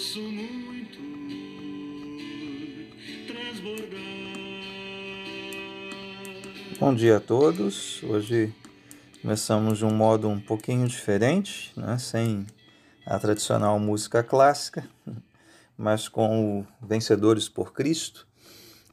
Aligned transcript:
posso 0.00 0.22
muito 0.22 0.98
transbordar. 3.26 4.00
Bom 6.78 6.94
dia 6.94 7.18
a 7.18 7.20
todos. 7.20 8.02
Hoje 8.04 8.50
começamos 9.20 9.76
de 9.76 9.84
um 9.84 9.90
modo 9.90 10.26
um 10.26 10.40
pouquinho 10.40 10.88
diferente, 10.88 11.70
né? 11.76 11.98
sem 11.98 12.46
a 13.04 13.18
tradicional 13.18 13.78
música 13.78 14.22
clássica, 14.22 14.88
mas 15.76 16.08
com 16.08 16.60
o 16.60 16.66
Vencedores 16.80 17.46
por 17.46 17.74
Cristo, 17.74 18.26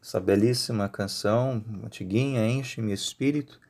essa 0.03 0.19
belíssima 0.19 0.89
canção, 0.89 1.63
antiguinha, 1.85 2.45
enche-me 2.49 2.91
espírito, 2.91 3.61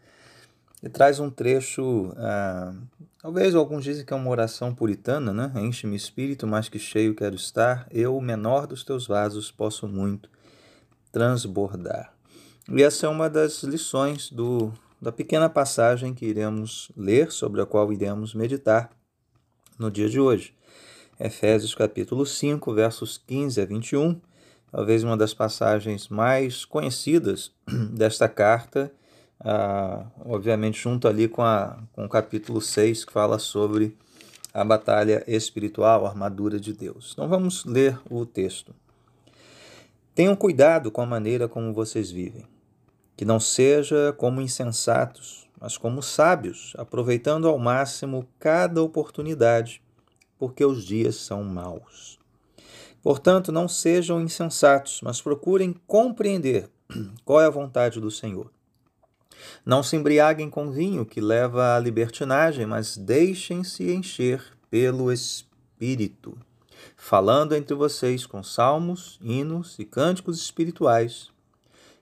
e 0.81 0.89
traz 0.89 1.19
um 1.19 1.29
trecho, 1.29 2.13
ah, 2.17 2.73
talvez 3.21 3.55
alguns 3.55 3.83
dizem 3.83 4.05
que 4.05 4.13
é 4.13 4.15
uma 4.15 4.29
oração 4.29 4.73
puritana, 4.73 5.33
né? 5.33 5.51
Enche-me 5.55 5.95
espírito, 5.95 6.45
mais 6.45 6.69
que 6.69 6.77
cheio 6.77 7.15
quero 7.15 7.35
estar, 7.35 7.87
eu, 7.91 8.15
o 8.15 8.21
menor 8.21 8.67
dos 8.67 8.83
teus 8.83 9.07
vasos, 9.07 9.51
posso 9.51 9.87
muito 9.87 10.29
transbordar. 11.11 12.13
E 12.69 12.83
essa 12.83 13.05
é 13.05 13.09
uma 13.09 13.29
das 13.29 13.63
lições 13.63 14.29
do, 14.29 14.71
da 15.01 15.11
pequena 15.11 15.49
passagem 15.49 16.13
que 16.13 16.25
iremos 16.25 16.91
ler, 16.95 17.31
sobre 17.31 17.61
a 17.61 17.65
qual 17.65 17.91
iremos 17.91 18.33
meditar 18.35 18.89
no 19.79 19.89
dia 19.89 20.09
de 20.09 20.19
hoje. 20.19 20.53
Efésios 21.19 21.73
capítulo 21.73 22.25
5, 22.25 22.73
versos 22.73 23.17
15 23.17 23.61
a 23.61 23.65
21, 23.65 24.21
talvez 24.71 25.03
uma 25.03 25.17
das 25.17 25.33
passagens 25.33 26.07
mais 26.09 26.65
conhecidas 26.65 27.51
desta 27.95 28.29
carta, 28.29 28.91
ah, 29.39 30.05
obviamente 30.25 30.81
junto 30.81 31.07
ali 31.07 31.27
com, 31.27 31.43
a, 31.43 31.77
com 31.93 32.05
o 32.05 32.09
capítulo 32.09 32.61
6, 32.61 33.05
que 33.05 33.13
fala 33.13 33.39
sobre 33.39 33.95
a 34.53 34.63
batalha 34.63 35.23
espiritual, 35.27 36.05
a 36.05 36.09
armadura 36.09 36.59
de 36.59 36.73
Deus. 36.73 37.11
Então 37.13 37.27
vamos 37.27 37.63
ler 37.65 37.99
o 38.09 38.25
texto. 38.25 38.73
Tenham 40.15 40.35
cuidado 40.35 40.89
com 40.89 41.01
a 41.01 41.05
maneira 41.05 41.47
como 41.47 41.73
vocês 41.73 42.09
vivem, 42.09 42.45
que 43.15 43.23
não 43.23 43.39
seja 43.39 44.13
como 44.17 44.41
insensatos, 44.41 45.47
mas 45.59 45.77
como 45.77 46.01
sábios, 46.01 46.73
aproveitando 46.77 47.47
ao 47.47 47.59
máximo 47.59 48.27
cada 48.39 48.81
oportunidade, 48.81 49.81
porque 50.39 50.65
os 50.65 50.83
dias 50.83 51.15
são 51.15 51.43
maus. 51.43 52.17
Portanto, 53.03 53.51
não 53.51 53.67
sejam 53.67 54.19
insensatos, 54.19 55.01
mas 55.03 55.21
procurem 55.21 55.75
compreender 55.85 56.69
qual 57.23 57.39
é 57.39 57.45
a 57.45 57.51
vontade 57.51 57.99
do 57.99 58.09
Senhor. 58.09 58.51
Não 59.65 59.83
se 59.83 59.95
embriaguem 59.95 60.49
com 60.49 60.71
vinho 60.71 61.05
que 61.05 61.21
leva 61.21 61.75
à 61.75 61.79
libertinagem, 61.79 62.65
mas 62.65 62.97
deixem-se 62.97 63.91
encher 63.91 64.43
pelo 64.69 65.11
Espírito, 65.11 66.37
falando 66.95 67.55
entre 67.55 67.75
vocês 67.75 68.25
com 68.25 68.43
salmos, 68.43 69.19
hinos 69.21 69.77
e 69.79 69.85
cânticos 69.85 70.39
espirituais, 70.39 71.29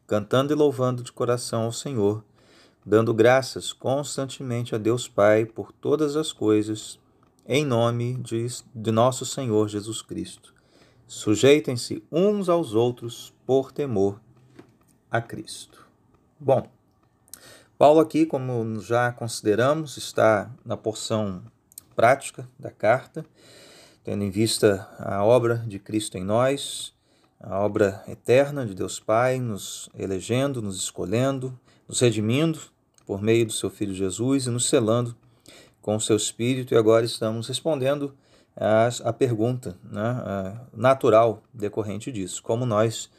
cantando 0.07 0.53
e 0.53 0.55
louvando 0.55 1.03
de 1.03 1.11
coração 1.11 1.63
ao 1.63 1.71
Senhor 1.71 2.23
dando 2.85 3.13
graças 3.13 3.73
constantemente 3.73 4.75
a 4.75 4.77
Deus 4.77 5.07
Pai 5.07 5.45
por 5.45 5.71
todas 5.71 6.15
as 6.15 6.31
coisas, 6.31 6.99
em 7.47 7.65
nome 7.65 8.13
de, 8.15 8.45
de 8.73 8.91
nosso 8.91 9.25
Senhor 9.25 9.67
Jesus 9.67 10.01
Cristo. 10.01 10.53
Sujeitem-se 11.07 12.03
uns 12.11 12.47
aos 12.47 12.73
outros 12.73 13.33
por 13.45 13.71
temor 13.71 14.19
a 15.09 15.19
Cristo. 15.19 15.87
Bom, 16.39 16.67
Paulo 17.77 17.99
aqui, 17.99 18.25
como 18.25 18.79
já 18.79 19.11
consideramos, 19.11 19.97
está 19.97 20.49
na 20.63 20.77
porção 20.77 21.43
prática 21.93 22.47
da 22.57 22.71
carta, 22.71 23.25
tendo 24.01 24.23
em 24.23 24.29
vista 24.29 24.87
a 24.97 25.25
obra 25.25 25.57
de 25.67 25.77
Cristo 25.77 26.17
em 26.17 26.23
nós, 26.23 26.93
a 27.37 27.59
obra 27.59 28.01
eterna 28.07 28.65
de 28.65 28.73
Deus 28.73 28.97
Pai, 28.97 29.39
nos 29.39 29.89
elegendo, 29.93 30.61
nos 30.61 30.77
escolhendo, 30.77 31.59
nos 31.85 31.99
redimindo 31.99 32.59
por 33.05 33.21
meio 33.21 33.45
do 33.45 33.51
seu 33.51 33.69
Filho 33.69 33.93
Jesus 33.93 34.45
e 34.45 34.49
nos 34.49 34.69
selando 34.69 35.13
com 35.81 35.97
o 35.97 36.01
seu 36.01 36.15
Espírito. 36.15 36.73
E 36.73 36.77
agora 36.77 37.05
estamos 37.05 37.49
respondendo 37.49 38.15
a, 38.55 39.11
pergunta 39.11 39.77
né, 39.83 40.61
natural 40.73 41.43
decorrente 41.53 42.09
disso: 42.09 42.41
como 42.41 42.65
nós 42.65 43.09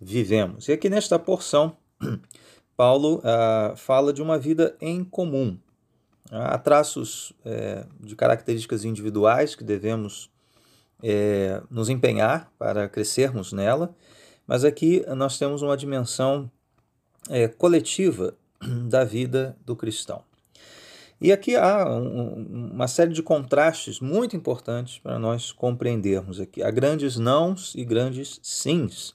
vivemos. 0.00 0.68
E 0.68 0.72
aqui 0.72 0.88
nesta 0.88 1.18
porção, 1.18 1.76
Paulo 2.80 3.20
a, 3.22 3.74
fala 3.76 4.10
de 4.10 4.22
uma 4.22 4.38
vida 4.38 4.74
em 4.80 5.04
comum. 5.04 5.58
Há 6.30 6.56
traços 6.56 7.30
é, 7.44 7.84
de 8.00 8.16
características 8.16 8.86
individuais 8.86 9.54
que 9.54 9.62
devemos 9.62 10.30
é, 11.02 11.60
nos 11.70 11.90
empenhar 11.90 12.50
para 12.58 12.88
crescermos 12.88 13.52
nela, 13.52 13.94
mas 14.46 14.64
aqui 14.64 15.04
nós 15.14 15.38
temos 15.38 15.60
uma 15.60 15.76
dimensão 15.76 16.50
é, 17.28 17.48
coletiva 17.48 18.34
da 18.88 19.04
vida 19.04 19.54
do 19.62 19.76
cristão. 19.76 20.22
E 21.20 21.30
aqui 21.32 21.56
há 21.56 21.86
um, 21.86 22.70
uma 22.72 22.88
série 22.88 23.12
de 23.12 23.22
contrastes 23.22 24.00
muito 24.00 24.34
importantes 24.34 24.98
para 24.98 25.18
nós 25.18 25.52
compreendermos 25.52 26.40
aqui. 26.40 26.62
Há 26.62 26.70
grandes 26.70 27.18
nãos 27.18 27.74
e 27.74 27.84
grandes 27.84 28.40
sims 28.42 29.14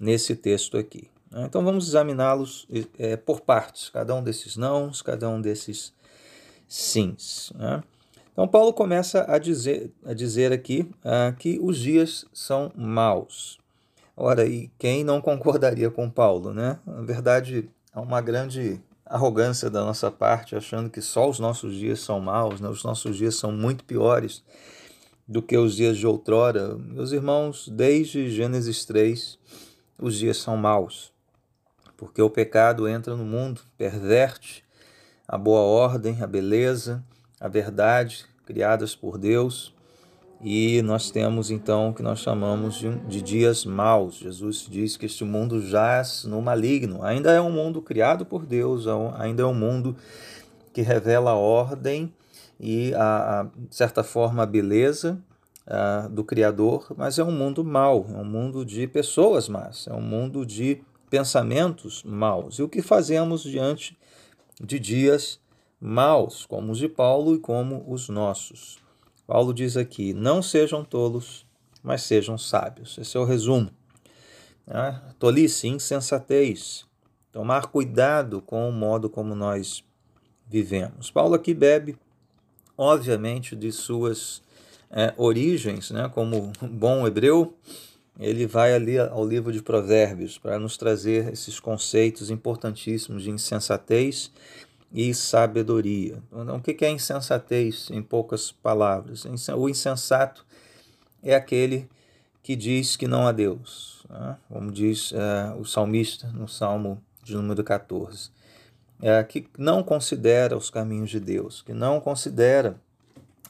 nesse 0.00 0.34
texto 0.34 0.76
aqui. 0.76 1.08
Né? 1.30 1.44
Então 1.44 1.64
vamos 1.64 1.88
examiná-los 1.88 2.66
é, 2.98 3.16
por 3.16 3.40
partes, 3.40 3.88
cada 3.88 4.14
um 4.14 4.22
desses 4.22 4.56
nãos, 4.56 5.02
cada 5.02 5.28
um 5.28 5.40
desses 5.40 5.92
sims. 6.66 7.52
Né? 7.54 7.82
Então 8.32 8.46
Paulo 8.46 8.72
começa 8.72 9.24
a 9.28 9.38
dizer, 9.38 9.90
a 10.04 10.14
dizer 10.14 10.52
aqui 10.52 10.88
ah, 11.04 11.34
que 11.38 11.58
os 11.60 11.78
dias 11.78 12.24
são 12.32 12.70
maus. 12.76 13.58
Ora, 14.16 14.46
e 14.46 14.70
quem 14.78 15.04
não 15.04 15.20
concordaria 15.20 15.90
com 15.90 16.10
Paulo, 16.10 16.52
né? 16.52 16.80
Na 16.84 17.02
verdade, 17.02 17.70
há 17.92 18.00
uma 18.00 18.20
grande 18.20 18.80
arrogância 19.06 19.70
da 19.70 19.84
nossa 19.84 20.10
parte, 20.10 20.54
achando 20.54 20.90
que 20.90 21.00
só 21.00 21.28
os 21.28 21.38
nossos 21.38 21.74
dias 21.74 22.00
são 22.00 22.20
maus, 22.20 22.60
né? 22.60 22.68
os 22.68 22.84
nossos 22.84 23.16
dias 23.16 23.36
são 23.36 23.50
muito 23.50 23.84
piores 23.84 24.42
do 25.26 25.42
que 25.42 25.56
os 25.56 25.74
dias 25.74 25.96
de 25.96 26.06
outrora. 26.06 26.76
Meus 26.76 27.12
irmãos, 27.12 27.68
desde 27.68 28.30
Gênesis 28.30 28.84
3, 28.84 29.38
os 30.00 30.16
dias 30.16 30.36
são 30.36 30.56
maus, 30.56 31.12
porque 31.98 32.22
o 32.22 32.30
pecado 32.30 32.88
entra 32.88 33.14
no 33.14 33.24
mundo, 33.24 33.60
perverte 33.76 34.64
a 35.26 35.36
boa 35.36 35.60
ordem, 35.60 36.22
a 36.22 36.26
beleza, 36.26 37.04
a 37.38 37.48
verdade 37.48 38.24
criadas 38.46 38.94
por 38.94 39.18
Deus 39.18 39.74
e 40.40 40.80
nós 40.82 41.10
temos 41.10 41.50
então 41.50 41.90
o 41.90 41.94
que 41.94 42.02
nós 42.02 42.20
chamamos 42.20 42.76
de, 42.76 42.96
de, 43.00 43.20
dias 43.20 43.64
maus. 43.64 44.14
Jesus 44.14 44.66
diz 44.70 44.96
que 44.96 45.06
este 45.06 45.24
mundo 45.24 45.60
jaz 45.60 46.24
no 46.24 46.40
maligno. 46.40 47.02
Ainda 47.02 47.32
é 47.32 47.40
um 47.40 47.50
mundo 47.50 47.82
criado 47.82 48.24
por 48.24 48.46
Deus, 48.46 48.86
é 48.86 48.90
ainda 49.16 49.42
é 49.42 49.46
um 49.46 49.54
mundo 49.54 49.96
que 50.72 50.80
revela 50.80 51.32
a 51.32 51.36
ordem 51.36 52.12
e, 52.60 52.94
a, 52.94 53.40
a 53.40 53.42
de 53.44 53.74
certa 53.74 54.04
forma, 54.04 54.44
a 54.44 54.46
beleza 54.46 55.18
a, 55.66 56.06
do 56.08 56.22
Criador, 56.22 56.94
mas 56.96 57.18
é 57.18 57.24
um 57.24 57.32
mundo 57.32 57.64
mau, 57.64 58.06
é 58.14 58.18
um 58.18 58.24
mundo 58.24 58.64
de 58.64 58.86
pessoas 58.86 59.48
más, 59.48 59.88
é 59.88 59.92
um 59.92 60.00
mundo 60.00 60.46
de 60.46 60.80
pensamentos 61.10 62.02
maus. 62.02 62.58
E 62.58 62.62
o 62.62 62.68
que 62.68 62.82
fazemos 62.82 63.42
diante 63.42 63.96
de 64.60 64.78
dias 64.78 65.40
maus, 65.80 66.44
como 66.46 66.72
os 66.72 66.78
de 66.78 66.88
Paulo 66.88 67.34
e 67.34 67.38
como 67.38 67.84
os 67.86 68.08
nossos? 68.08 68.78
Paulo 69.26 69.52
diz 69.52 69.76
aqui: 69.76 70.12
não 70.12 70.42
sejam 70.42 70.84
tolos, 70.84 71.46
mas 71.82 72.02
sejam 72.02 72.38
sábios. 72.38 72.96
Esse 72.98 73.16
é 73.16 73.20
o 73.20 73.24
resumo. 73.24 73.70
Né? 74.66 75.00
Tolice, 75.18 75.68
insensatez, 75.68 76.86
tomar 77.32 77.66
cuidado 77.66 78.42
com 78.42 78.68
o 78.68 78.72
modo 78.72 79.08
como 79.08 79.34
nós 79.34 79.84
vivemos. 80.46 81.10
Paulo 81.10 81.34
aqui 81.34 81.54
bebe, 81.54 81.96
obviamente, 82.76 83.54
de 83.54 83.70
suas 83.70 84.42
é, 84.90 85.12
origens, 85.16 85.90
né? 85.90 86.10
como 86.12 86.52
bom 86.62 87.06
hebreu, 87.06 87.54
ele 88.18 88.46
vai 88.46 88.74
ali 88.74 88.98
ao 88.98 89.26
livro 89.26 89.52
de 89.52 89.62
Provérbios 89.62 90.38
para 90.38 90.58
nos 90.58 90.76
trazer 90.76 91.32
esses 91.32 91.60
conceitos 91.60 92.30
importantíssimos 92.30 93.22
de 93.22 93.30
insensatez 93.30 94.32
e 94.92 95.14
sabedoria. 95.14 96.22
Então, 96.32 96.56
o 96.56 96.60
que 96.60 96.84
é 96.84 96.90
insensatez, 96.90 97.88
em 97.90 98.02
poucas 98.02 98.50
palavras? 98.50 99.24
O 99.24 99.68
insensato 99.68 100.44
é 101.22 101.34
aquele 101.34 101.88
que 102.42 102.56
diz 102.56 102.96
que 102.96 103.06
não 103.06 103.26
há 103.26 103.32
Deus, 103.32 104.02
né? 104.08 104.36
como 104.48 104.72
diz 104.72 105.12
é, 105.12 105.54
o 105.54 105.64
salmista 105.64 106.28
no 106.28 106.48
Salmo 106.48 107.00
de 107.22 107.34
número 107.34 107.62
14, 107.62 108.30
é, 109.02 109.22
que 109.22 109.46
não 109.56 109.82
considera 109.82 110.56
os 110.56 110.70
caminhos 110.70 111.10
de 111.10 111.20
Deus, 111.20 111.62
que 111.62 111.74
não 111.74 112.00
considera 112.00 112.80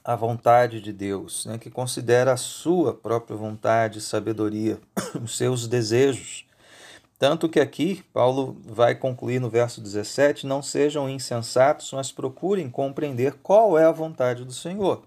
a 0.09 0.17
vontade 0.17 0.81
de 0.81 0.91
Deus, 0.91 1.45
né, 1.45 1.59
que 1.59 1.69
considera 1.69 2.33
a 2.33 2.37
sua 2.39 2.95
própria 2.95 3.37
vontade, 3.37 4.01
sabedoria, 4.01 4.81
os 5.23 5.37
seus 5.37 5.69
desejos. 5.69 6.47
Tanto 7.19 7.47
que 7.47 7.61
aqui 7.61 8.03
Paulo 8.11 8.57
vai 8.65 8.95
concluir 8.95 9.39
no 9.39 9.51
verso 9.51 9.83
17: 9.83 10.47
não 10.47 10.63
sejam 10.63 11.11
insensatos, 11.11 11.93
mas 11.93 12.11
procurem 12.11 12.71
compreender 12.71 13.35
qual 13.43 13.79
é 13.79 13.85
a 13.85 13.93
vontade 13.93 14.47
do 14.47 14.53
Senhor. 14.53 15.03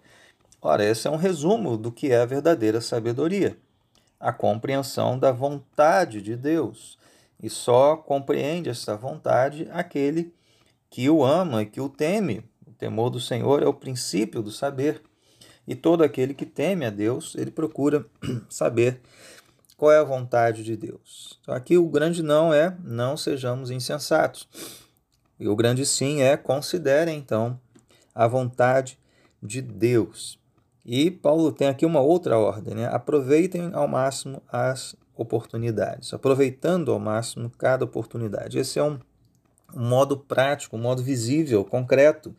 Ora, 0.62 0.86
esse 0.86 1.07
é 1.07 1.09
um 1.09 1.15
resumo 1.15 1.77
do 1.77 1.92
que 1.92 2.12
é 2.12 2.21
a 2.21 2.25
verdadeira 2.27 2.80
sabedoria, 2.80 3.57
a 4.19 4.31
compreensão 4.31 5.18
da 5.18 5.31
vontade 5.31 6.21
de 6.21 6.36
Deus. 6.36 6.95
E 7.42 7.50
só 7.50 7.98
compreende 7.98 8.69
essa 8.69 8.95
vontade 8.95 9.68
aquele 9.71 10.31
que 10.92 11.09
o 11.09 11.25
ama 11.25 11.63
e 11.63 11.65
que 11.65 11.81
o 11.81 11.89
teme. 11.89 12.50
Temor 12.81 13.12
do 13.12 13.19
Senhor 13.19 13.62
é 13.62 13.68
o 13.68 13.74
princípio 13.75 14.42
do 14.42 14.50
saber. 14.50 15.04
E 15.68 15.75
todo 15.75 16.04
aquele 16.04 16.33
que 16.33 16.48
teme 16.48 16.83
a 16.83 16.89
Deus, 16.89 17.36
ele 17.36 17.51
procura 17.51 18.04
saber 18.50 19.00
qual 19.78 19.92
é 19.92 20.00
a 20.00 20.04
vontade 20.04 20.63
de 20.63 20.75
Deus. 20.75 21.39
Então, 21.42 21.54
aqui 21.54 21.78
o 21.78 21.88
grande 21.88 22.24
não 22.24 22.51
é 22.51 22.75
não 22.83 23.16
sejamos 23.16 23.69
insensatos. 23.69 24.50
E 25.39 25.48
o 25.48 25.56
grande 25.56 25.86
sim 25.86 26.24
é 26.24 26.36
considerem 26.36 27.19
então 27.19 27.60
a 28.16 28.28
vontade 28.28 28.98
de 29.44 29.62
Deus. 29.62 30.39
E 30.84 31.12
Paulo 31.12 31.51
tem 31.51 31.68
aqui 31.68 31.86
uma 31.86 32.01
outra 32.01 32.39
ordem, 32.39 32.74
né? 32.74 32.88
Aproveitem 32.92 33.69
ao 33.74 33.88
máximo 33.88 34.42
as 34.51 34.95
oportunidades, 35.16 36.16
aproveitando 36.16 36.92
ao 36.92 37.00
máximo 37.00 37.51
cada 37.60 37.86
oportunidade. 37.86 38.57
Esse 38.57 38.80
é 38.80 38.84
um 38.84 38.98
modo 39.72 40.18
prático, 40.18 40.75
um 40.75 40.81
modo 40.81 41.04
visível, 41.04 41.63
concreto 41.63 42.36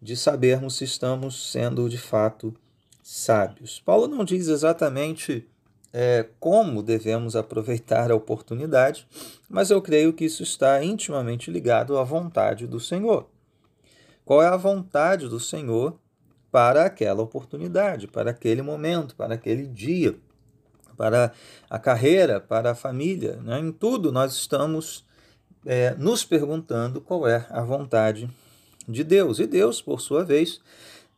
de 0.00 0.16
sabermos 0.16 0.76
se 0.76 0.84
estamos 0.84 1.50
sendo 1.50 1.88
de 1.88 1.98
fato 1.98 2.54
sábios. 3.02 3.80
Paulo 3.84 4.06
não 4.06 4.24
diz 4.24 4.48
exatamente 4.48 5.46
é, 5.92 6.26
como 6.38 6.82
devemos 6.82 7.34
aproveitar 7.34 8.10
a 8.10 8.14
oportunidade, 8.14 9.06
mas 9.48 9.70
eu 9.70 9.82
creio 9.82 10.12
que 10.12 10.24
isso 10.24 10.42
está 10.42 10.82
intimamente 10.82 11.50
ligado 11.50 11.98
à 11.98 12.04
vontade 12.04 12.66
do 12.66 12.78
Senhor. 12.78 13.28
Qual 14.24 14.42
é 14.42 14.46
a 14.46 14.56
vontade 14.56 15.28
do 15.28 15.40
Senhor 15.40 15.98
para 16.52 16.84
aquela 16.84 17.22
oportunidade, 17.22 18.06
para 18.06 18.30
aquele 18.30 18.62
momento, 18.62 19.16
para 19.16 19.34
aquele 19.34 19.66
dia, 19.66 20.16
para 20.96 21.32
a 21.68 21.78
carreira, 21.78 22.40
para 22.40 22.70
a 22.70 22.74
família? 22.74 23.36
Né? 23.42 23.58
Em 23.58 23.72
tudo 23.72 24.12
nós 24.12 24.34
estamos 24.34 25.04
é, 25.66 25.94
nos 25.96 26.24
perguntando 26.24 27.00
qual 27.00 27.26
é 27.26 27.46
a 27.50 27.62
vontade 27.62 28.30
de 28.88 29.04
Deus. 29.04 29.38
E 29.38 29.46
Deus, 29.46 29.80
por 29.80 30.00
sua 30.00 30.24
vez, 30.24 30.60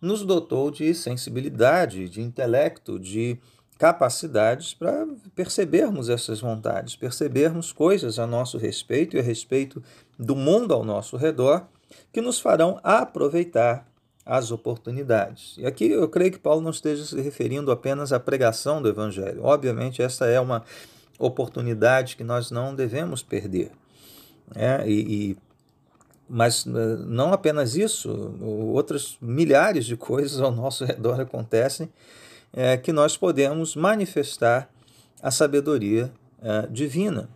nos 0.00 0.24
dotou 0.24 0.70
de 0.70 0.94
sensibilidade, 0.94 2.08
de 2.08 2.20
intelecto, 2.20 2.98
de 2.98 3.38
capacidades 3.78 4.74
para 4.74 5.06
percebermos 5.34 6.08
essas 6.08 6.40
vontades, 6.40 6.94
percebermos 6.94 7.72
coisas 7.72 8.18
a 8.18 8.26
nosso 8.26 8.56
respeito 8.56 9.16
e 9.16 9.20
a 9.20 9.22
respeito 9.22 9.82
do 10.18 10.36
mundo 10.36 10.72
ao 10.72 10.84
nosso 10.84 11.16
redor 11.16 11.66
que 12.12 12.20
nos 12.20 12.38
farão 12.38 12.78
aproveitar 12.82 13.86
as 14.24 14.52
oportunidades. 14.52 15.56
E 15.58 15.66
aqui 15.66 15.90
eu 15.90 16.08
creio 16.08 16.30
que 16.30 16.38
Paulo 16.38 16.60
não 16.60 16.70
esteja 16.70 17.04
se 17.04 17.20
referindo 17.20 17.72
apenas 17.72 18.12
à 18.12 18.20
pregação 18.20 18.80
do 18.80 18.88
Evangelho. 18.88 19.42
Obviamente, 19.42 20.00
essa 20.00 20.26
é 20.26 20.38
uma 20.38 20.64
oportunidade 21.18 22.16
que 22.16 22.24
nós 22.24 22.50
não 22.50 22.74
devemos 22.74 23.22
perder. 23.22 23.72
É, 24.54 24.88
e, 24.88 25.30
e, 25.32 25.36
mas 26.34 26.66
eh, 26.66 26.96
não 27.06 27.30
apenas 27.30 27.76
isso, 27.76 28.34
outras 28.40 29.18
milhares 29.20 29.84
de 29.84 29.98
coisas 29.98 30.40
ao 30.40 30.50
nosso 30.50 30.82
redor 30.86 31.20
acontecem 31.20 31.90
é, 32.54 32.74
que 32.78 32.90
nós 32.90 33.18
podemos 33.18 33.76
manifestar 33.76 34.70
a 35.22 35.30
sabedoria 35.30 36.10
é, 36.42 36.66
divina. 36.68 37.28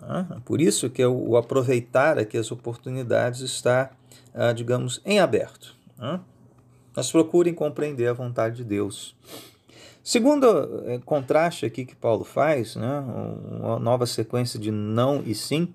Né? 0.00 0.26
Por 0.46 0.62
isso 0.62 0.88
que 0.88 1.04
o, 1.04 1.30
o, 1.30 1.36
aproveitar 1.36 2.18
aqui 2.18 2.38
as 2.38 2.50
oportunidades 2.50 3.40
está, 3.40 3.90
é, 4.32 4.52
digamos, 4.54 5.02
em 5.04 5.20
aberto. 5.20 5.76
Né? 5.98 6.18
Mas 6.96 7.12
procurem 7.12 7.52
compreender 7.52 8.08
a 8.08 8.14
vontade 8.14 8.56
de 8.56 8.64
Deus. 8.64 9.14
Segundo 10.02 10.46
é, 10.86 10.98
contraste 11.04 11.66
aqui 11.66 11.84
que 11.84 11.94
Paulo 11.94 12.24
faz, 12.24 12.76
né, 12.76 13.04
uma 13.60 13.78
nova 13.78 14.06
sequência 14.06 14.58
de 14.58 14.70
não 14.70 15.22
e 15.24 15.34
sim, 15.34 15.72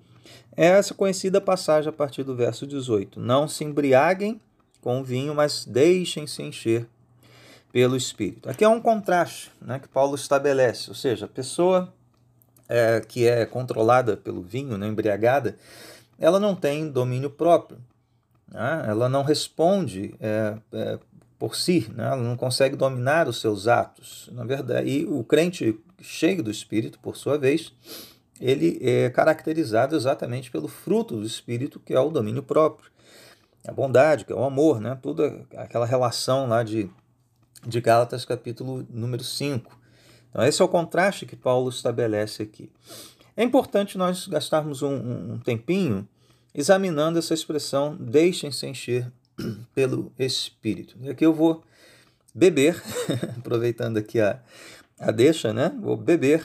é 0.56 0.66
essa 0.66 0.92
conhecida 0.92 1.40
passagem 1.40 1.88
a 1.88 1.92
partir 1.92 2.24
do 2.24 2.34
verso 2.34 2.66
18. 2.66 3.20
Não 3.20 3.46
se 3.46 3.64
embriaguem 3.64 4.40
com 4.80 5.02
vinho, 5.02 5.34
mas 5.34 5.64
deixem-se 5.64 6.42
encher 6.42 6.86
pelo 7.72 7.96
Espírito. 7.96 8.48
Aqui 8.48 8.64
é 8.64 8.68
um 8.68 8.80
contraste 8.80 9.52
né, 9.60 9.78
que 9.78 9.88
Paulo 9.88 10.14
estabelece, 10.14 10.88
ou 10.88 10.94
seja, 10.94 11.26
a 11.26 11.28
pessoa 11.28 11.92
é, 12.68 13.00
que 13.00 13.26
é 13.26 13.46
controlada 13.46 14.16
pelo 14.16 14.42
vinho, 14.42 14.76
né, 14.76 14.86
embriagada, 14.86 15.56
ela 16.18 16.40
não 16.40 16.54
tem 16.54 16.90
domínio 16.90 17.30
próprio, 17.30 17.78
né, 18.50 18.84
ela 18.88 19.08
não 19.08 19.22
responde 19.22 20.14
é, 20.20 20.56
é, 20.72 20.98
por 21.38 21.54
si, 21.54 21.90
né, 21.94 22.06
ela 22.06 22.16
não 22.16 22.36
consegue 22.36 22.76
dominar 22.76 23.28
os 23.28 23.40
seus 23.40 23.68
atos. 23.68 24.28
Na 24.32 24.44
verdade, 24.44 24.88
e 24.88 25.06
o 25.06 25.22
crente 25.22 25.78
cheio 26.00 26.42
do 26.42 26.50
Espírito, 26.50 26.98
por 26.98 27.16
sua 27.16 27.38
vez, 27.38 27.72
ele 28.40 28.78
é 28.80 29.10
caracterizado 29.10 29.96
exatamente 29.96 30.50
pelo 30.50 30.68
fruto 30.68 31.16
do 31.16 31.26
Espírito, 31.26 31.80
que 31.80 31.94
é 31.94 32.00
o 32.00 32.10
domínio 32.10 32.42
próprio. 32.42 32.90
A 33.66 33.72
bondade, 33.72 34.24
que 34.24 34.32
é 34.32 34.36
o 34.36 34.44
amor, 34.44 34.80
né? 34.80 34.96
toda 35.02 35.46
aquela 35.56 35.84
relação 35.84 36.48
lá 36.48 36.62
de 36.62 36.90
de 37.66 37.80
Gálatas, 37.80 38.24
capítulo 38.24 38.86
número 38.90 39.24
5. 39.24 39.78
Então, 40.30 40.44
esse 40.44 40.60
é 40.60 40.64
o 40.64 40.68
contraste 40.68 41.26
que 41.26 41.36
Paulo 41.36 41.68
estabelece 41.68 42.42
aqui. 42.42 42.70
É 43.36 43.42
importante 43.42 43.96
nós 43.96 44.26
gastarmos 44.26 44.82
um, 44.82 45.34
um 45.34 45.38
tempinho 45.38 46.06
examinando 46.54 47.18
essa 47.18 47.34
expressão 47.34 47.96
deixem-se 47.96 48.66
encher 48.66 49.10
pelo 49.74 50.12
Espírito. 50.18 50.96
E 51.00 51.10
aqui 51.10 51.24
eu 51.24 51.32
vou 51.32 51.62
beber, 52.34 52.82
aproveitando 53.38 53.96
aqui 53.96 54.20
a, 54.20 54.40
a 54.98 55.10
deixa, 55.10 55.52
né? 55.52 55.72
Vou 55.80 55.96
beber, 55.96 56.44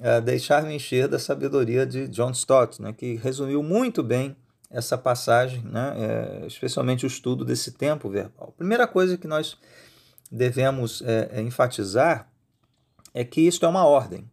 uh, 0.00 0.20
deixar-me 0.20 0.74
encher 0.74 1.08
da 1.08 1.18
sabedoria 1.18 1.86
de 1.86 2.08
John 2.08 2.30
Stott, 2.30 2.80
né? 2.80 2.92
que 2.92 3.16
resumiu 3.16 3.62
muito 3.62 4.02
bem 4.02 4.36
essa 4.70 4.96
passagem, 4.96 5.62
né? 5.64 5.94
É, 5.98 6.46
especialmente 6.46 7.04
o 7.04 7.08
estudo 7.08 7.44
desse 7.44 7.72
tempo 7.72 8.08
verbal. 8.08 8.54
Primeira 8.56 8.86
coisa 8.86 9.18
que 9.18 9.26
nós 9.26 9.58
devemos 10.30 11.02
é, 11.02 11.28
é, 11.32 11.42
enfatizar 11.42 12.30
é 13.12 13.24
que 13.24 13.40
isto 13.40 13.66
é 13.66 13.68
uma 13.68 13.84
ordem. 13.84 14.30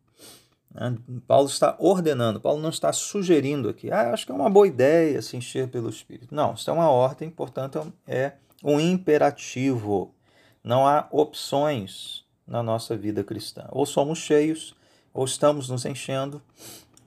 Né? 0.72 0.96
Paulo 1.28 1.48
está 1.48 1.76
ordenando, 1.80 2.40
Paulo 2.40 2.62
não 2.62 2.70
está 2.70 2.94
sugerindo 2.94 3.68
aqui, 3.68 3.92
ah, 3.92 4.12
acho 4.14 4.28
que 4.28 4.32
é 4.32 4.36
uma 4.36 4.50
boa 4.50 4.68
ideia 4.68 5.20
se 5.24 5.36
encher 5.36 5.70
pelo 5.70 5.90
Espírito. 5.90 6.36
Não, 6.36 6.54
isso 6.54 6.70
é 6.70 6.74
uma 6.74 6.90
ordem, 6.92 7.32
portanto, 7.32 7.92
é 8.06 8.34
um 8.64 8.80
imperativo. 8.80 10.14
Não 10.64 10.86
há 10.86 11.08
opções 11.12 12.24
na 12.46 12.62
nossa 12.62 12.96
vida 12.96 13.24
cristã. 13.24 13.66
Ou 13.72 13.88
somos 13.88 14.20
cheios, 14.20 14.76
ou 15.18 15.26
estamos 15.26 15.68
nos 15.68 15.84
enchendo, 15.84 16.40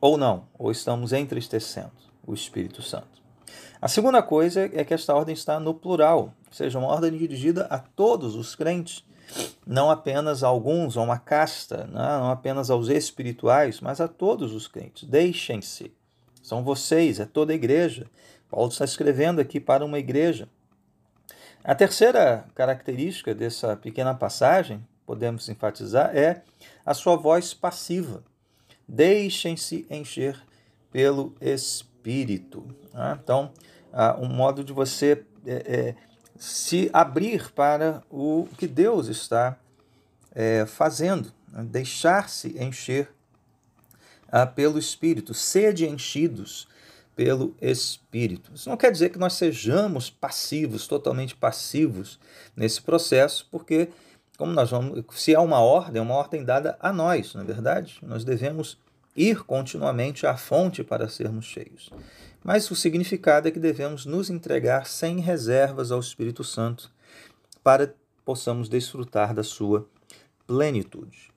ou 0.00 0.18
não, 0.18 0.48
ou 0.58 0.72
estamos 0.72 1.12
entristecendo 1.12 1.92
o 2.26 2.34
Espírito 2.34 2.82
Santo. 2.82 3.22
A 3.80 3.86
segunda 3.86 4.20
coisa 4.20 4.68
é 4.74 4.84
que 4.84 4.92
esta 4.92 5.14
ordem 5.14 5.32
está 5.32 5.60
no 5.60 5.72
plural, 5.72 6.34
ou 6.48 6.52
seja, 6.52 6.76
uma 6.76 6.88
ordem 6.88 7.16
dirigida 7.16 7.66
a 7.70 7.78
todos 7.78 8.34
os 8.34 8.56
crentes, 8.56 9.04
não 9.64 9.92
apenas 9.92 10.42
a 10.42 10.48
alguns, 10.48 10.96
a 10.96 11.02
uma 11.02 11.20
casta, 11.20 11.84
né? 11.84 12.18
não 12.18 12.30
apenas 12.32 12.68
aos 12.68 12.88
espirituais, 12.88 13.80
mas 13.80 14.00
a 14.00 14.08
todos 14.08 14.52
os 14.52 14.66
crentes. 14.66 15.08
Deixem-se. 15.08 15.94
São 16.42 16.64
vocês, 16.64 17.20
é 17.20 17.24
toda 17.24 17.52
a 17.52 17.54
igreja. 17.54 18.08
Paulo 18.50 18.70
está 18.70 18.84
escrevendo 18.84 19.40
aqui 19.40 19.60
para 19.60 19.84
uma 19.84 20.00
igreja. 20.00 20.48
A 21.62 21.76
terceira 21.76 22.44
característica 22.56 23.32
dessa 23.32 23.76
pequena 23.76 24.14
passagem, 24.14 24.84
podemos 25.10 25.48
enfatizar, 25.48 26.16
é 26.16 26.40
a 26.86 26.94
sua 26.94 27.16
voz 27.16 27.52
passiva. 27.52 28.22
Deixem-se 28.86 29.84
encher 29.90 30.40
pelo 30.92 31.34
Espírito. 31.40 32.64
Né? 32.94 33.18
Então, 33.20 33.50
um 34.20 34.28
modo 34.28 34.62
de 34.62 34.72
você 34.72 35.24
é, 35.44 35.52
é, 35.52 35.94
se 36.38 36.88
abrir 36.92 37.50
para 37.50 38.04
o 38.08 38.46
que 38.56 38.68
Deus 38.68 39.08
está 39.08 39.58
é, 40.32 40.64
fazendo, 40.64 41.32
né? 41.48 41.64
deixar-se 41.64 42.56
encher 42.62 43.10
ah, 44.30 44.46
pelo 44.46 44.78
Espírito, 44.78 45.34
sede 45.34 45.88
enchidos 45.88 46.68
pelo 47.16 47.56
Espírito. 47.60 48.52
Isso 48.54 48.68
não 48.68 48.76
quer 48.76 48.92
dizer 48.92 49.08
que 49.08 49.18
nós 49.18 49.32
sejamos 49.32 50.08
passivos, 50.08 50.86
totalmente 50.86 51.34
passivos 51.34 52.20
nesse 52.54 52.80
processo, 52.80 53.48
porque 53.50 53.88
como 54.40 54.54
nós 54.54 54.70
vamos, 54.70 55.04
se 55.10 55.34
há 55.34 55.40
uma 55.42 55.60
ordem, 55.60 56.00
é 56.00 56.02
uma 56.02 56.14
ordem 56.14 56.42
dada 56.42 56.74
a 56.80 56.90
nós, 56.90 57.34
não 57.34 57.42
é 57.42 57.44
verdade? 57.44 57.98
Nós 58.02 58.24
devemos 58.24 58.78
ir 59.14 59.44
continuamente 59.44 60.26
à 60.26 60.34
fonte 60.34 60.82
para 60.82 61.10
sermos 61.10 61.44
cheios. 61.44 61.90
Mas 62.42 62.70
o 62.70 62.74
significado 62.74 63.48
é 63.48 63.50
que 63.50 63.58
devemos 63.58 64.06
nos 64.06 64.30
entregar 64.30 64.86
sem 64.86 65.20
reservas 65.20 65.92
ao 65.92 66.00
Espírito 66.00 66.42
Santo 66.42 66.90
para 67.62 67.94
possamos 68.24 68.66
desfrutar 68.66 69.34
da 69.34 69.42
sua 69.42 69.86
plenitude. 70.46 71.28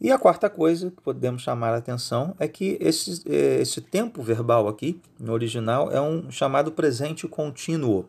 E 0.00 0.12
a 0.12 0.18
quarta 0.18 0.48
coisa 0.48 0.92
que 0.92 1.02
podemos 1.02 1.42
chamar 1.42 1.74
a 1.74 1.78
atenção 1.78 2.36
é 2.38 2.46
que 2.46 2.78
esse, 2.80 3.20
eh, 3.28 3.60
esse 3.60 3.80
tempo 3.80 4.22
verbal 4.22 4.68
aqui, 4.68 5.00
no 5.18 5.32
original, 5.32 5.90
é 5.90 6.00
um 6.00 6.30
chamado 6.30 6.70
presente 6.70 7.26
contínuo. 7.26 8.08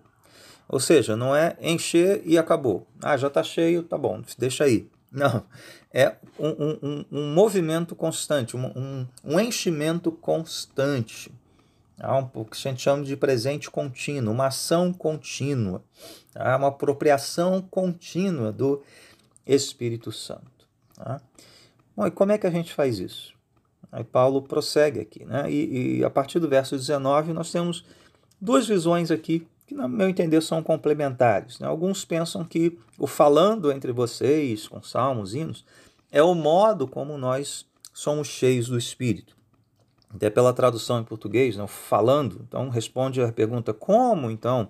Ou 0.70 0.80
seja, 0.80 1.18
não 1.18 1.36
é 1.36 1.58
encher 1.60 2.22
e 2.24 2.38
acabou. 2.38 2.86
Ah, 3.02 3.18
já 3.18 3.28
está 3.28 3.42
cheio, 3.42 3.82
tá 3.82 3.98
bom, 3.98 4.22
deixa 4.38 4.64
aí. 4.64 4.88
Não, 5.12 5.44
é 5.92 6.16
um, 6.38 6.78
um, 6.84 7.06
um 7.12 7.34
movimento 7.34 7.96
constante, 7.96 8.56
um, 8.56 9.08
um, 9.26 9.40
enchimento 9.40 10.12
constante. 10.12 11.32
Há 12.00 12.16
um, 12.16 12.30
o 12.36 12.46
que 12.46 12.56
a 12.56 12.72
gente 12.72 12.84
chama 12.84 13.04
de 13.04 13.18
presente 13.18 13.72
contínuo, 13.72 14.32
uma 14.32 14.46
ação 14.46 14.94
contínua, 14.94 15.84
há 16.36 16.56
uma 16.56 16.68
apropriação 16.68 17.60
contínua 17.60 18.52
do 18.52 18.84
Espírito 19.48 20.12
Santo. 20.12 20.68
Tá? 20.94 21.20
Bom, 21.98 22.06
e 22.06 22.12
como 22.12 22.32
é 22.32 22.38
que 22.38 22.46
a 22.46 22.52
gente 22.52 22.72
faz 22.72 23.00
isso? 23.00 23.34
Aí 23.92 24.04
Paulo 24.04 24.44
prossegue 24.44 25.00
aqui, 25.00 25.26
né? 25.26 25.52
E, 25.52 25.98
e, 25.98 26.04
a 26.04 26.10
partir 26.12 26.40
do 26.40 26.48
verso 26.48 26.78
19 26.78 27.34
nós 27.34 27.52
temos 27.52 27.84
duas 28.40 28.68
visões 28.68 29.10
aqui 29.10 29.48
que, 29.70 29.76
no 29.76 29.88
meu 29.88 30.10
entender, 30.10 30.42
são 30.42 30.62
complementares. 30.62 31.60
Né? 31.60 31.68
Alguns 31.68 32.04
pensam 32.04 32.44
que 32.44 32.78
o 32.98 33.08
falando 33.08 33.72
entre 33.72 33.92
vocês, 33.92 34.68
com 34.68 34.82
salmos, 34.82 35.34
hinos, 35.34 35.64
é 36.12 36.22
o 36.22 36.34
modo 36.34 36.88
como 36.88 37.18
nós 37.18 37.66
somos 37.94 38.28
cheios 38.28 38.68
do 38.68 38.78
Espírito. 38.78 39.38
Até 40.14 40.30
pela 40.30 40.52
tradução 40.54 41.00
em 41.00 41.04
português, 41.04 41.56
né? 41.56 41.68
falando, 41.68 42.44
então 42.48 42.68
responde 42.70 43.22
a 43.22 43.32
pergunta 43.32 43.74
como 43.74 44.32
então 44.32 44.68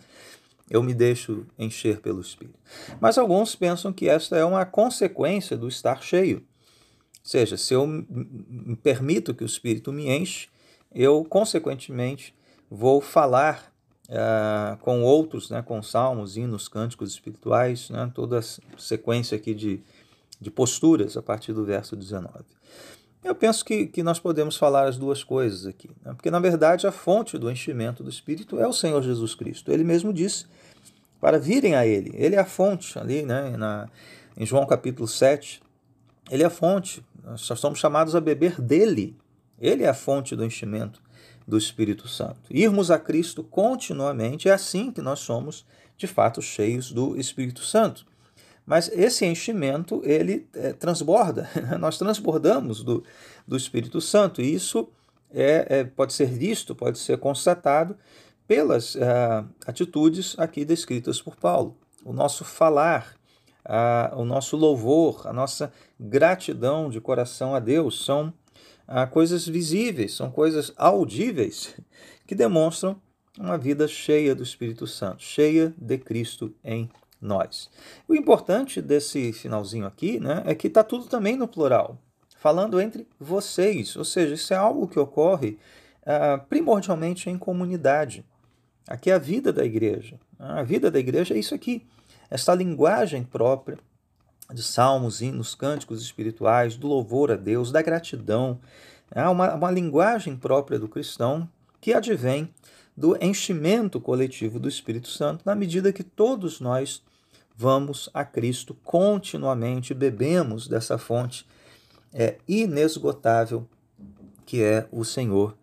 eu 0.69 0.83
me 0.83 0.93
deixo 0.93 1.45
encher 1.57 2.01
pelo 2.01 2.19
Espírito. 2.19 2.59
Mas 2.99 3.17
alguns 3.17 3.55
pensam 3.55 3.93
que 3.93 4.07
esta 4.07 4.35
é 4.35 4.43
uma 4.43 4.65
consequência 4.65 5.57
do 5.57 5.67
estar 5.67 6.03
cheio 6.03 6.45
seja, 7.23 7.57
se 7.57 7.73
eu 7.73 7.87
permito 8.81 9.35
que 9.35 9.43
o 9.43 9.45
Espírito 9.45 9.91
me 9.91 10.09
enche, 10.09 10.47
eu, 10.91 11.23
consequentemente, 11.23 12.33
vou 12.69 12.99
falar 13.01 13.68
uh, 14.09 14.77
com 14.77 15.03
outros, 15.03 15.49
né, 15.49 15.61
com 15.61 15.81
salmos, 15.81 16.35
hinos, 16.35 16.67
cânticos 16.67 17.11
espirituais, 17.11 17.89
né, 17.89 18.11
toda 18.13 18.39
a 18.39 18.43
sequência 18.77 19.35
aqui 19.35 19.53
de, 19.53 19.81
de 20.39 20.49
posturas 20.49 21.15
a 21.15 21.21
partir 21.21 21.53
do 21.53 21.63
verso 21.63 21.95
19. 21.95 22.43
Eu 23.23 23.35
penso 23.35 23.65
que, 23.65 23.85
que 23.85 24.01
nós 24.01 24.17
podemos 24.19 24.55
falar 24.55 24.87
as 24.87 24.97
duas 24.97 25.23
coisas 25.23 25.65
aqui, 25.65 25.89
né, 26.03 26.13
porque 26.13 26.31
na 26.31 26.39
verdade 26.39 26.87
a 26.87 26.91
fonte 26.91 27.37
do 27.37 27.51
enchimento 27.51 28.03
do 28.03 28.09
Espírito 28.09 28.59
é 28.59 28.67
o 28.67 28.73
Senhor 28.73 29.01
Jesus 29.01 29.35
Cristo. 29.35 29.71
Ele 29.71 29.83
mesmo 29.83 30.11
disse 30.11 30.45
para 31.19 31.37
virem 31.37 31.75
a 31.75 31.85
Ele. 31.85 32.11
Ele 32.15 32.35
é 32.35 32.39
a 32.39 32.45
fonte 32.45 32.97
ali, 32.97 33.23
né, 33.23 33.55
na, 33.57 33.89
em 34.37 34.45
João 34.45 34.65
capítulo 34.65 35.07
7, 35.07 35.61
ele 36.31 36.43
é 36.43 36.45
a 36.45 36.51
fonte. 36.51 37.03
Nós 37.23 37.41
somos 37.41 37.79
chamados 37.79 38.15
a 38.15 38.21
beber 38.21 38.61
dele. 38.61 39.17
Ele 39.59 39.83
é 39.83 39.89
a 39.89 39.93
fonte 39.93 40.35
do 40.35 40.45
enchimento 40.45 41.01
do 41.49 41.57
Espírito 41.57 42.07
Santo. 42.07 42.41
Irmos 42.49 42.91
a 42.91 42.99
Cristo 42.99 43.43
continuamente 43.43 44.47
é 44.47 44.53
assim 44.53 44.91
que 44.91 45.01
nós 45.01 45.19
somos, 45.19 45.65
de 45.97 46.05
fato, 46.05 46.41
cheios 46.41 46.91
do 46.91 47.19
Espírito 47.19 47.61
Santo. 47.61 48.05
Mas 48.65 48.87
esse 48.93 49.25
enchimento, 49.25 49.99
ele 50.05 50.47
é, 50.53 50.73
transborda, 50.73 51.49
nós 51.79 51.97
transbordamos 51.97 52.83
do, 52.83 53.03
do 53.47 53.57
Espírito 53.57 53.99
Santo. 53.99 54.43
E 54.43 54.53
isso 54.53 54.87
é, 55.31 55.65
é, 55.69 55.83
pode 55.83 56.13
ser 56.13 56.27
visto, 56.27 56.75
pode 56.75 56.99
ser 56.99 57.17
constatado 57.17 57.97
pelas 58.47 58.95
é, 58.95 59.43
atitudes 59.65 60.35
aqui 60.37 60.63
descritas 60.63 61.19
por 61.19 61.35
Paulo. 61.35 61.75
O 62.05 62.13
nosso 62.13 62.45
falar, 62.45 63.15
a, 63.65 64.13
o 64.15 64.23
nosso 64.23 64.55
louvor, 64.55 65.27
a 65.27 65.33
nossa 65.33 65.73
gratidão 65.99 66.91
de 66.91 67.01
coração 67.01 67.55
a 67.55 67.59
Deus 67.59 68.05
são 68.05 68.31
a, 68.89 69.05
coisas 69.05 69.47
visíveis, 69.47 70.15
são 70.15 70.31
coisas 70.31 70.73
audíveis 70.75 71.75
que 72.25 72.33
demonstram 72.33 72.99
uma 73.37 73.57
vida 73.57 73.87
cheia 73.87 74.33
do 74.33 74.41
Espírito 74.41 74.87
Santo, 74.87 75.21
cheia 75.21 75.73
de 75.77 75.97
Cristo 75.99 76.53
em 76.63 76.89
nós. 77.21 77.69
O 78.07 78.15
importante 78.15 78.81
desse 78.81 79.31
finalzinho 79.31 79.85
aqui 79.85 80.19
né, 80.19 80.41
é 80.45 80.55
que 80.55 80.67
está 80.67 80.83
tudo 80.83 81.05
também 81.05 81.37
no 81.37 81.47
plural, 81.47 81.97
falando 82.37 82.81
entre 82.81 83.07
vocês, 83.19 83.95
ou 83.95 84.03
seja, 84.03 84.33
isso 84.33 84.53
é 84.53 84.57
algo 84.57 84.87
que 84.87 84.97
ocorre 84.97 85.59
uh, 86.01 86.43
primordialmente 86.49 87.29
em 87.29 87.37
comunidade. 87.37 88.25
Aqui 88.87 89.11
é 89.11 89.13
a 89.13 89.19
vida 89.19 89.53
da 89.53 89.63
igreja. 89.63 90.19
A 90.39 90.63
vida 90.63 90.89
da 90.89 90.99
igreja 90.99 91.35
é 91.35 91.37
isso 91.37 91.53
aqui 91.53 91.85
esta 92.29 92.53
linguagem 92.53 93.23
própria 93.23 93.79
de 94.53 94.63
salmos, 94.63 95.21
hinos, 95.21 95.55
cânticos 95.55 96.01
espirituais, 96.01 96.75
do 96.75 96.87
louvor 96.87 97.31
a 97.31 97.35
Deus, 97.35 97.71
da 97.71 97.81
gratidão, 97.81 98.59
é 99.11 99.27
uma, 99.27 99.53
uma 99.53 99.71
linguagem 99.71 100.35
própria 100.35 100.79
do 100.79 100.87
cristão 100.87 101.49
que 101.81 101.93
advém 101.93 102.49
do 102.95 103.17
enchimento 103.23 103.99
coletivo 103.99 104.59
do 104.59 104.67
Espírito 104.67 105.07
Santo, 105.07 105.43
na 105.45 105.55
medida 105.55 105.93
que 105.93 106.03
todos 106.03 106.59
nós 106.59 107.01
vamos 107.55 108.09
a 108.13 108.25
Cristo 108.25 108.73
continuamente, 108.83 109.93
bebemos 109.93 110.67
dessa 110.67 110.97
fonte 110.97 111.45
é, 112.13 112.37
inesgotável 112.47 113.67
que 114.45 114.63
é 114.63 114.87
o 114.91 115.05
Senhor 115.05 115.55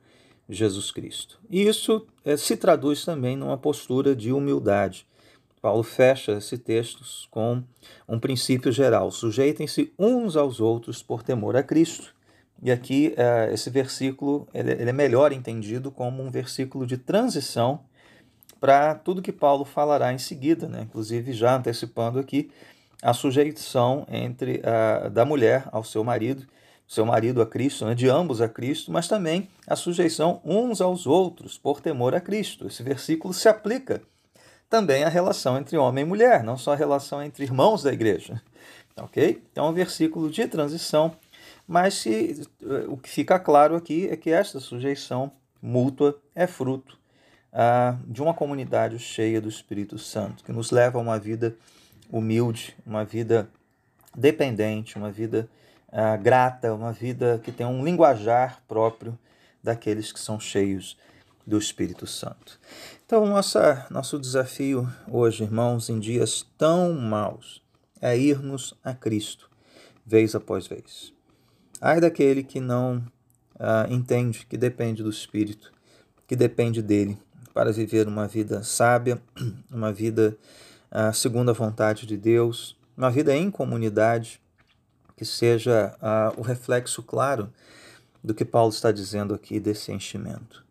Jesus 0.48 0.92
Cristo. 0.92 1.40
E 1.50 1.66
isso 1.66 2.06
é, 2.24 2.36
se 2.36 2.56
traduz 2.56 3.04
também 3.04 3.36
numa 3.36 3.58
postura 3.58 4.14
de 4.14 4.32
humildade. 4.32 5.06
Paulo 5.66 5.82
fecha 5.82 6.30
esse 6.34 6.56
texto 6.56 7.02
com 7.28 7.60
um 8.08 8.20
princípio 8.20 8.70
geral: 8.70 9.10
sujeitem-se 9.10 9.92
uns 9.98 10.36
aos 10.36 10.60
outros 10.60 11.02
por 11.02 11.24
temor 11.24 11.56
a 11.56 11.62
Cristo. 11.62 12.14
E 12.62 12.70
aqui 12.70 13.12
eh, 13.16 13.50
esse 13.52 13.68
versículo 13.68 14.46
ele, 14.54 14.88
é 14.88 14.92
melhor 14.92 15.32
entendido 15.32 15.90
como 15.90 16.22
um 16.22 16.30
versículo 16.30 16.86
de 16.86 16.96
transição 16.96 17.80
para 18.60 18.94
tudo 18.94 19.20
que 19.20 19.32
Paulo 19.32 19.64
falará 19.64 20.12
em 20.12 20.18
seguida, 20.18 20.68
né? 20.68 20.82
inclusive 20.82 21.32
já 21.32 21.56
antecipando 21.56 22.20
aqui 22.20 22.48
a 23.02 23.12
sujeição 23.12 24.06
entre 24.08 24.62
a, 24.64 25.08
da 25.08 25.24
mulher 25.24 25.68
ao 25.72 25.82
seu 25.82 26.04
marido, 26.04 26.46
seu 26.86 27.04
marido 27.04 27.42
a 27.42 27.46
Cristo, 27.46 27.84
né? 27.86 27.94
de 27.96 28.08
ambos 28.08 28.40
a 28.40 28.48
Cristo, 28.48 28.92
mas 28.92 29.08
também 29.08 29.48
a 29.66 29.74
sujeição 29.74 30.40
uns 30.44 30.80
aos 30.80 31.08
outros 31.08 31.58
por 31.58 31.80
temor 31.80 32.14
a 32.14 32.20
Cristo. 32.20 32.68
Esse 32.68 32.84
versículo 32.84 33.34
se 33.34 33.48
aplica 33.48 34.00
também 34.68 35.04
a 35.04 35.08
relação 35.08 35.56
entre 35.56 35.76
homem 35.76 36.04
e 36.04 36.06
mulher, 36.06 36.42
não 36.42 36.56
só 36.56 36.72
a 36.72 36.76
relação 36.76 37.22
entre 37.22 37.44
irmãos 37.44 37.82
da 37.82 37.92
igreja. 37.92 38.40
Ok? 38.96 39.42
Então, 39.52 39.66
é 39.66 39.70
um 39.70 39.72
versículo 39.72 40.30
de 40.30 40.46
transição, 40.48 41.14
mas 41.68 41.94
se, 41.94 42.48
eh, 42.62 42.84
o 42.88 42.96
que 42.96 43.08
fica 43.08 43.38
claro 43.38 43.76
aqui 43.76 44.08
é 44.08 44.16
que 44.16 44.30
esta 44.30 44.58
sujeição 44.58 45.30
mútua 45.60 46.18
é 46.34 46.46
fruto 46.46 46.98
ah, 47.52 47.96
de 48.06 48.22
uma 48.22 48.32
comunidade 48.32 48.98
cheia 48.98 49.40
do 49.40 49.48
Espírito 49.48 49.98
Santo, 49.98 50.44
que 50.44 50.52
nos 50.52 50.70
leva 50.70 50.98
a 50.98 51.02
uma 51.02 51.18
vida 51.18 51.54
humilde, 52.10 52.76
uma 52.86 53.04
vida 53.04 53.48
dependente, 54.16 54.96
uma 54.96 55.10
vida 55.10 55.48
ah, 55.92 56.16
grata, 56.16 56.72
uma 56.72 56.92
vida 56.92 57.40
que 57.42 57.52
tem 57.52 57.66
um 57.66 57.84
linguajar 57.84 58.62
próprio 58.66 59.18
daqueles 59.62 60.12
que 60.12 60.20
são 60.20 60.38
cheios 60.38 60.96
do 61.46 61.56
Espírito 61.56 62.06
Santo. 62.06 62.58
Então, 63.06 63.24
nossa, 63.24 63.86
nosso 63.88 64.18
desafio 64.18 64.92
hoje, 65.08 65.44
irmãos, 65.44 65.88
em 65.88 66.00
dias 66.00 66.44
tão 66.58 66.92
maus, 66.92 67.62
é 68.00 68.18
irmos 68.18 68.74
a 68.82 68.92
Cristo, 68.92 69.48
vez 70.04 70.34
após 70.34 70.66
vez. 70.66 71.12
Ai 71.80 72.00
daquele 72.00 72.42
que 72.42 72.58
não 72.58 73.04
ah, 73.58 73.86
entende 73.88 74.44
que 74.46 74.56
depende 74.56 75.02
do 75.02 75.10
Espírito, 75.10 75.72
que 76.26 76.34
depende 76.34 76.82
dele 76.82 77.16
para 77.54 77.72
viver 77.72 78.08
uma 78.08 78.26
vida 78.26 78.62
sábia, 78.64 79.22
uma 79.70 79.92
vida 79.92 80.36
ah, 80.90 81.12
segundo 81.12 81.50
a 81.50 81.54
vontade 81.54 82.06
de 82.06 82.16
Deus, 82.16 82.76
uma 82.96 83.10
vida 83.10 83.34
em 83.34 83.50
comunidade, 83.50 84.40
que 85.16 85.24
seja 85.24 85.96
ah, 86.02 86.32
o 86.36 86.42
reflexo 86.42 87.02
claro 87.02 87.52
do 88.22 88.34
que 88.34 88.44
Paulo 88.44 88.70
está 88.70 88.90
dizendo 88.90 89.32
aqui 89.32 89.60
desse 89.60 89.92
enchimento. 89.92 90.65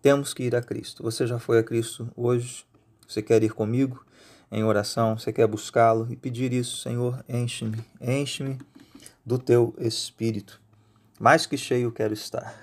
Temos 0.00 0.32
que 0.32 0.44
ir 0.44 0.54
a 0.54 0.62
Cristo. 0.62 1.02
Você 1.02 1.26
já 1.26 1.38
foi 1.38 1.58
a 1.58 1.62
Cristo 1.62 2.08
hoje? 2.16 2.64
Você 3.06 3.20
quer 3.20 3.42
ir 3.42 3.52
comigo 3.52 4.04
em 4.50 4.62
oração? 4.62 5.18
Você 5.18 5.32
quer 5.32 5.46
buscá-lo 5.46 6.06
e 6.10 6.14
pedir 6.14 6.52
isso, 6.52 6.76
Senhor? 6.76 7.24
Enche-me, 7.28 7.84
enche-me 8.00 8.58
do 9.26 9.38
teu 9.38 9.74
espírito. 9.78 10.60
Mais 11.18 11.46
que 11.46 11.56
cheio 11.56 11.90
quero 11.90 12.14
estar. 12.14 12.54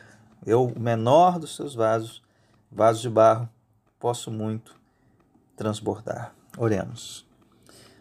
Eu, 0.45 0.67
o 0.67 0.79
menor 0.79 1.37
dos 1.37 1.55
seus 1.55 1.75
vasos, 1.75 2.21
vasos 2.71 3.01
de 3.01 3.09
barro, 3.09 3.49
posso 3.99 4.31
muito 4.31 4.73
transbordar. 5.57 6.33
Oremos. 6.57 7.25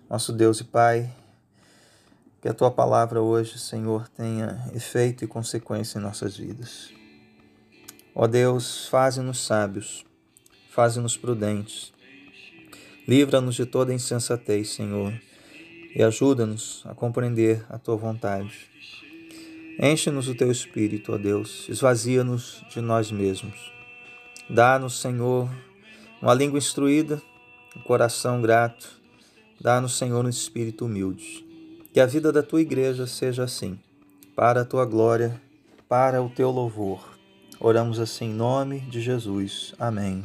Nosso 0.08 0.32
Deus 0.32 0.60
e 0.60 0.64
Pai, 0.64 1.12
que 2.40 2.48
a 2.48 2.54
tua 2.54 2.70
palavra 2.70 3.20
hoje, 3.20 3.58
Senhor, 3.58 4.08
tenha 4.10 4.70
efeito 4.72 5.24
e 5.24 5.26
consequência 5.26 5.98
em 5.98 6.02
nossas 6.02 6.36
vidas. 6.36 6.92
Ó 8.16 8.28
Deus, 8.28 8.86
faze-nos 8.86 9.44
sábios, 9.44 10.04
faze-nos 10.70 11.16
prudentes. 11.16 11.92
Livra-nos 13.08 13.56
de 13.56 13.66
toda 13.66 13.92
insensatez, 13.92 14.70
Senhor, 14.70 15.12
e 15.92 16.00
ajuda-nos 16.00 16.84
a 16.86 16.94
compreender 16.94 17.66
a 17.68 17.76
tua 17.76 17.96
vontade. 17.96 18.70
Enche-nos 19.80 20.28
o 20.28 20.34
teu 20.36 20.48
espírito, 20.48 21.12
ó 21.12 21.18
Deus, 21.18 21.68
esvazia-nos 21.68 22.64
de 22.70 22.80
nós 22.80 23.10
mesmos. 23.10 23.72
Dá-nos, 24.48 25.00
Senhor, 25.00 25.50
uma 26.22 26.34
língua 26.34 26.58
instruída, 26.58 27.20
um 27.76 27.80
coração 27.80 28.40
grato. 28.40 29.02
Dá-nos, 29.60 29.98
Senhor, 29.98 30.24
um 30.24 30.28
espírito 30.28 30.84
humilde. 30.84 31.44
Que 31.92 31.98
a 31.98 32.06
vida 32.06 32.30
da 32.30 32.44
tua 32.44 32.60
igreja 32.60 33.08
seja 33.08 33.42
assim, 33.42 33.76
para 34.36 34.60
a 34.60 34.64
tua 34.64 34.84
glória, 34.86 35.40
para 35.88 36.22
o 36.22 36.30
teu 36.30 36.52
louvor. 36.52 37.13
Oramos 37.60 37.98
assim 37.98 38.26
em 38.26 38.34
nome 38.34 38.80
de 38.80 39.00
Jesus. 39.00 39.74
Amém. 39.78 40.22